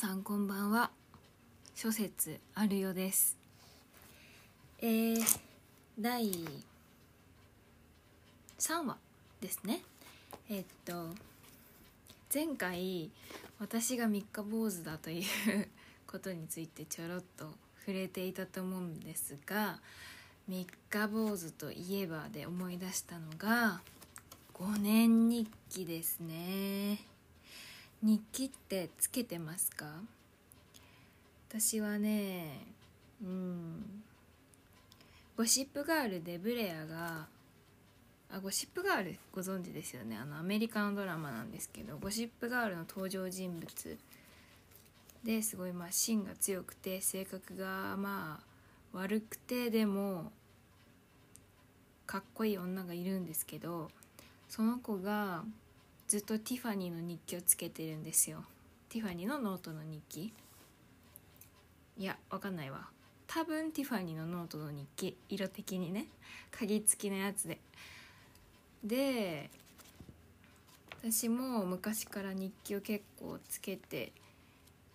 [0.00, 0.90] さんこんばんは。
[1.74, 3.36] 諸説あるよです。
[4.80, 5.40] えー、
[6.00, 6.24] 第
[8.58, 8.96] 3話
[9.42, 9.82] ですね。
[10.48, 11.08] えっと
[12.32, 13.10] 前回
[13.58, 15.24] 私が三日坊主だという
[16.06, 19.80] ことについてちょろっと触れていたと思うんですが
[20.48, 23.82] 三日坊主といえばで思い出したのが
[24.54, 27.09] 5年日記ですね。
[28.02, 30.00] 日記ってつけてますか？
[31.48, 32.66] 私はね
[33.22, 34.02] うん
[35.36, 37.26] ゴシップガールでブレアが
[38.32, 40.16] あゴシップガールご存知ですよね？
[40.16, 43.98] あのアメリカのドラマなんですけどゴシップガールの登場人物
[45.24, 50.32] ですごいまあ芯が強くて性格がまあ悪くてでも
[52.06, 53.90] かっこいい女がいるんですけど
[54.48, 55.44] その子が
[56.10, 58.42] ずっとティファニーの日記をつけてるんですよ。
[58.88, 60.32] ティファニーのノートの日記。
[61.96, 62.88] いやわかんないわ。
[63.28, 66.08] 多分ティファニーのノートの日記色的にね。
[66.50, 67.60] 鍵付きのやつで。
[68.82, 69.50] で
[71.00, 74.10] 私も昔から日記を結構つけて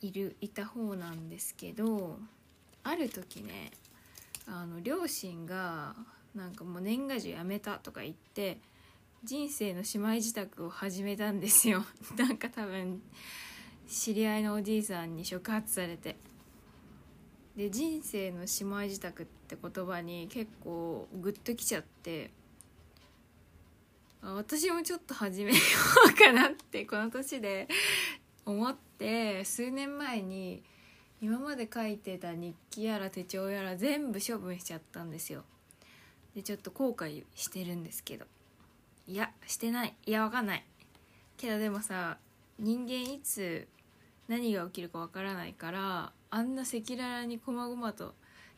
[0.00, 2.16] いるいた方なんですけど
[2.84, 3.70] ある時ね
[4.46, 5.94] あの両親が
[6.34, 8.56] なんかもう年賀状やめたとか言って
[9.24, 11.84] 人生の姉妹自宅を始めたんですよ。
[12.18, 13.00] なんか多分
[13.86, 16.16] 知り合いのおじいさんに触発されて。
[17.54, 22.32] で人生の姉妹自宅って言葉に結構グッときちゃって。
[24.22, 25.58] あ私もちょっと始めよ
[26.10, 27.68] うかなって この年で
[28.44, 30.64] 思って数年前に
[31.20, 35.44] 今まで書いてた日記やら手帳やら全部処分しちゃったんですよ。
[36.34, 38.26] でちょっと後悔してるんですけど。
[39.12, 39.94] いやしてない。
[40.06, 40.64] いやわかんない。
[41.36, 42.16] けどでもさ
[42.58, 43.68] 人間いつ
[44.26, 48.14] 何が起きるかわからないからあんな赤裸々にこまごまと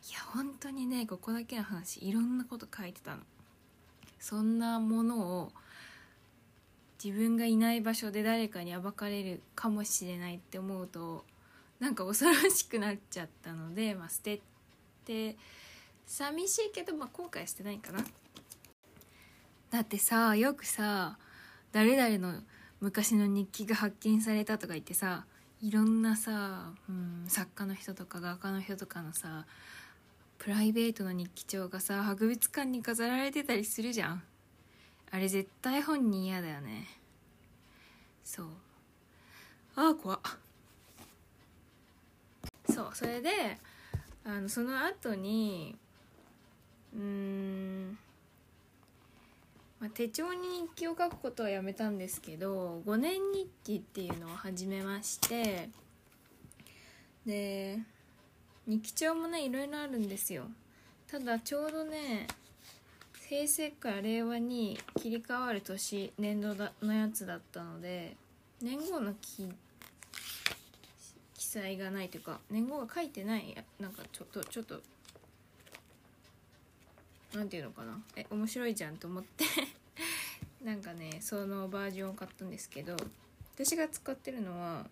[0.09, 3.23] いや本当にねここだけの話いろんなこと書いてたの。
[4.17, 5.51] そんなものを
[7.03, 11.25] 自分がいない場所で誰かに暴かれるかもしれないって思うと
[11.81, 14.39] なんか恐ろしくなっちゃったので、まあ、捨て
[15.03, 15.35] て
[16.07, 17.99] 寂しいけど、まあ、後悔してないかな。
[19.75, 21.17] だってさよくさ
[21.73, 22.39] 誰々の
[22.79, 25.25] 昔の日記が発見されたとか言ってさ
[25.61, 29.45] いろんなさ、うん、作家の人とか画家の人とかのさ
[30.37, 34.23] プライベートの日記帳がさ博物館に飾られてたりするじゃん。
[35.11, 36.87] あれ絶対本人嫌だよね。
[38.23, 38.47] そう。
[39.75, 40.19] ああ怖っ。
[42.73, 43.29] そうそれで
[44.23, 45.75] あのその後に
[46.95, 47.97] うーん
[49.79, 55.69] まあ、手帳に日記を書くことはやめたんですけど5年日記っていうのを始めまして
[57.25, 57.79] で
[58.67, 60.45] 日記帳もねいろいろあるんですよ。
[61.07, 62.27] ただちょうどね
[63.29, 68.15] 平成から令和に切り替わる年年度だのやつだったので
[68.61, 69.51] 年号の記
[71.35, 74.81] 記載がないというか年号が書いてないなんかちょっとちょっと
[77.35, 78.01] なんていうのかな？
[78.15, 79.45] え面白いじゃんと思って。
[80.63, 82.97] なんかねそのバージョンを買ったんですけど
[83.53, 84.87] 私が使ってるのは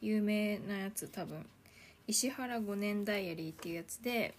[0.00, 1.44] 有名なやつ多分。
[2.08, 4.34] 石原5年ダイアリーっていうやつで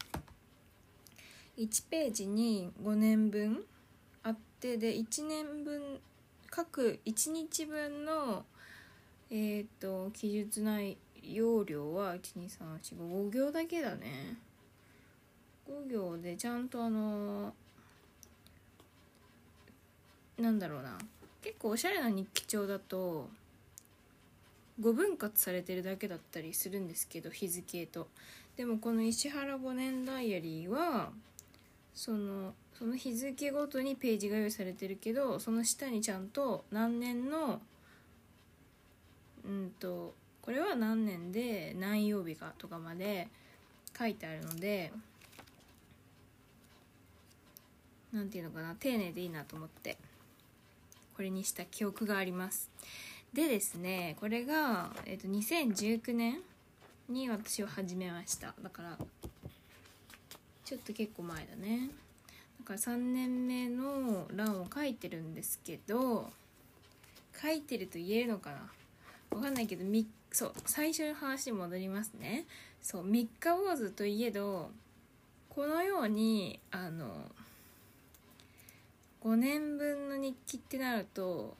[1.58, 3.66] 1ページに5年分
[4.24, 6.00] あってで1年分
[6.50, 8.46] 各1日分の
[9.30, 14.38] えっ、ー、と記述内容量は12345行だけだね。
[15.68, 17.54] 5行でちゃんとあの
[20.38, 20.98] なんだろうな。
[21.42, 23.30] 結構おしゃれな日記帳だと
[24.82, 28.08] 5分割されてるだけだったりするんですけど日付と。
[28.56, 31.12] でもこの石原5年ダイアリーは
[31.94, 37.60] そのその日付ごとにページが用意されてるけどその下にちゃんと何年の
[39.46, 43.30] うんとこれは何年で何曜日かとかまで
[43.98, 44.92] 書いてあるので
[48.14, 49.98] 何ていうのかな丁寧でいいなと思って
[51.16, 52.70] これにした記憶があります。
[53.34, 56.40] でですねこれが、えーと、2019年
[57.10, 58.54] に私は始めました。
[58.62, 58.98] だから
[60.66, 61.90] ちょっと結構前だね。
[62.60, 66.30] だから3年目の欄を書いてるんですけど
[67.42, 69.38] 書いてると言えるのかな？
[69.38, 72.46] わかんないけどみそう最初の話に戻りますね。
[72.82, 74.70] そう三日坊主といえど
[75.50, 77.32] このようにあの
[79.28, 81.58] 5年分の日記ってなると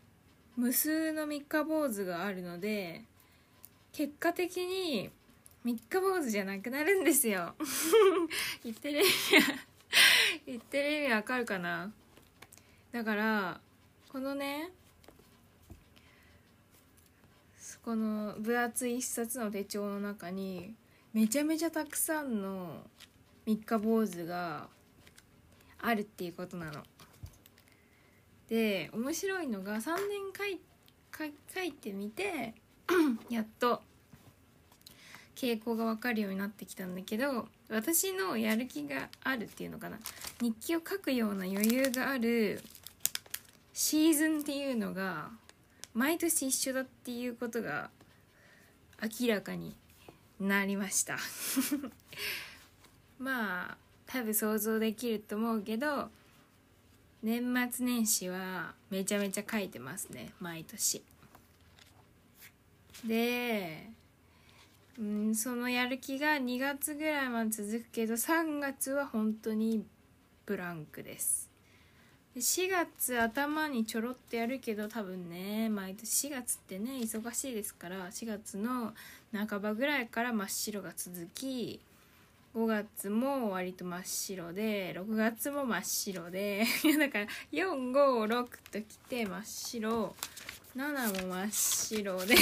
[0.56, 3.02] 無数の三日坊主があるので
[3.92, 5.10] 結果的に
[5.66, 7.56] 三日坊主じゃなくなるんですよ
[8.64, 9.56] 言ってる意味は
[10.46, 11.92] 言ってる意味わかるかな？
[12.94, 13.60] だから
[14.08, 14.72] このね
[17.84, 20.74] この分厚い一冊の手帳の中に
[21.12, 22.88] めちゃめちゃたくさんの
[23.46, 24.70] 三日坊主が
[25.82, 26.82] あるっていうことなの。
[28.50, 30.60] で面白いのが3年書い
[31.54, 32.54] 書いてみて
[33.30, 33.82] やっと
[35.36, 40.00] 傾向が分かるようになってきたんだけど私のやる気があるっていうのかな。
[40.42, 42.62] 日記を書くような余裕がある
[43.74, 45.30] シーズンっていうのが
[45.94, 47.90] 毎年一緒だっていうことが
[49.22, 49.76] 明らかに
[50.40, 51.18] なりました。
[53.20, 56.10] まあ多分想像できると思うけど
[57.28, 61.04] 年末年始はめちゃめちゃ書いてますね毎年。
[63.06, 63.90] で
[64.98, 69.84] うんそのやる気が2月ぐらいまで続くけど3月は本当に
[70.46, 71.50] ブランクです。
[72.34, 78.94] で4月頭にちょろっとやるけど多分ね毎年4月ってね忙しいですから4月の
[79.34, 81.82] 半ばぐらいから真っ白が続き
[82.58, 86.66] 5月も割と真っ白で6月も真っ白で
[86.98, 90.16] だから456ときて真っ白
[90.76, 92.36] 7も真っ白で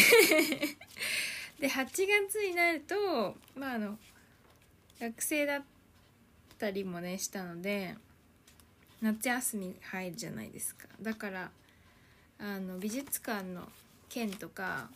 [1.59, 3.99] で8月になるとまああの
[5.01, 5.63] 学生だっ
[6.57, 7.97] たりもねしたので
[9.01, 10.87] 夏休み入るじゃないですか。
[11.01, 11.51] だから
[12.37, 13.69] あの美術館の
[14.07, 14.89] 券とか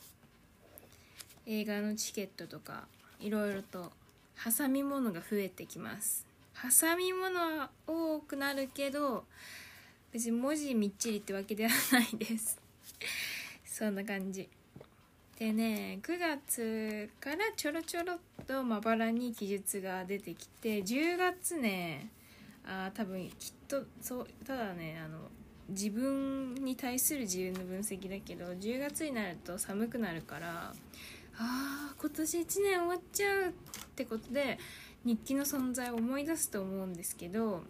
[1.46, 2.88] 映画のチケットとか
[3.20, 3.92] いろいろと
[4.44, 6.26] 挟み物が増えてきます。
[6.62, 9.26] 挟み物は多くなるけど
[10.12, 12.60] 別に文字みっちりってわけではないです。
[13.66, 14.50] そんな感じ。
[15.38, 22.10] でね9月からちょろちょろっとまばらに記述が出てきて10月ね
[22.66, 25.18] あ多分きっとそうただねあの
[25.70, 30.74] 自分に対する自分の分析だけど10月になると寒くなるから
[31.40, 33.52] ああ今年1年終わっちゃうっ
[33.96, 34.60] てことで
[35.06, 37.64] 日記の存在を思い出すと思うんですけど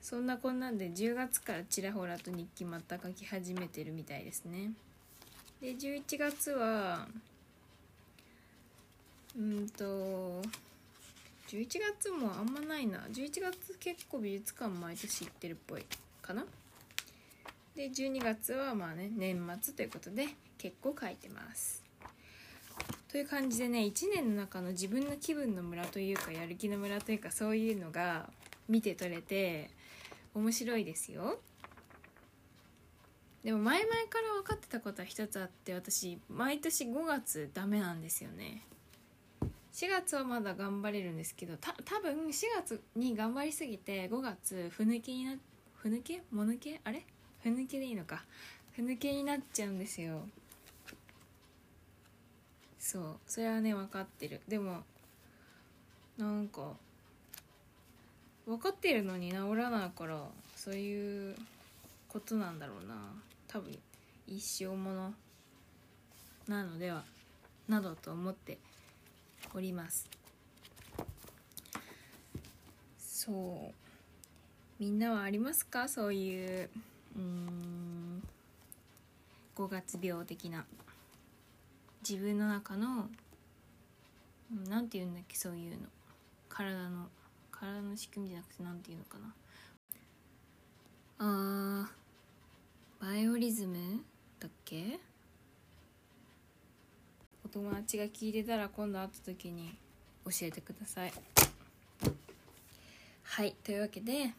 [0.00, 4.72] そんなこんなんで10月からちらほらと日記また書き始めてるみたいですね。
[5.60, 7.06] で11月は
[9.38, 10.42] うんと
[11.48, 11.68] 11
[11.98, 12.98] 月もあんまないな。
[13.12, 15.84] 11月結構美術館毎年行ってるっぽい
[16.22, 16.44] かな。
[17.74, 20.26] で12月はまあね年末ということで
[20.58, 21.82] 結構書いてます。
[23.08, 28.30] という感じでね1年の中の自分の気分の村というかやる気の村というかそういうのが
[28.68, 29.70] 見て取れて
[30.34, 31.40] 面白いですよ。
[33.42, 38.62] でも前々から分かってたことは一つあって私毎年5月ダメなんですよね。
[39.72, 45.36] 4月はまだ頑張れるんですけどた多分4月に頑張りすぎて5月ふぬけにな
[45.76, 46.22] ふぬけ？
[46.30, 46.80] もぬけ？
[46.84, 47.04] あれ？
[47.42, 48.22] ふぬけでいいのか。
[48.72, 50.26] ふぬけになっちゃうんですよ。
[52.78, 53.16] そう。
[53.26, 54.40] それはね分かってる。
[54.48, 54.82] でも
[56.18, 56.72] なんか
[58.46, 60.26] 分かってるのに治らないから
[60.56, 61.36] そういう
[62.08, 62.94] ことなんだろうな。
[63.48, 63.78] 多分
[64.26, 65.14] 一生もの
[66.48, 67.04] なのでは
[67.68, 68.58] などと思って
[69.54, 70.08] おります。
[72.98, 73.74] そう。
[74.78, 75.88] みんなはありますか？
[75.88, 76.70] そういう
[77.16, 78.22] うん。
[79.56, 80.64] 5月病的な。
[82.08, 83.08] 自分の中の
[84.68, 85.86] 何て言うんだっけそういうの。
[86.48, 87.08] 体の
[87.50, 89.34] 体の仕組みじゃなくて何て言うのかな。
[91.18, 94.02] あーバイオリズム
[94.38, 94.98] だっけ？
[97.44, 99.76] お友達が聞いてたら今度会った時に
[100.24, 101.12] 教えてください。
[103.22, 104.32] はいというわけで、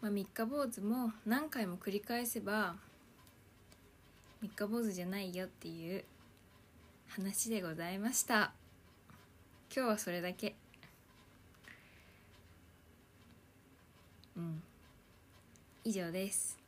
[0.00, 2.74] まあ、三日坊主も何回も繰り返せば
[4.40, 6.04] 三日坊主じゃないよっていう
[7.08, 8.52] 話でございました。
[9.74, 10.54] 今日はそれだけ。
[14.36, 14.62] うん。
[15.84, 16.58] 以上です。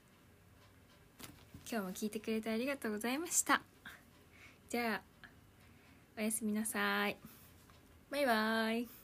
[1.71, 3.63] 今日も聞いてくれてありがとうございました。
[4.69, 5.29] じゃあ
[6.19, 7.17] おやすみなさい。
[8.11, 9.02] バイバーイ。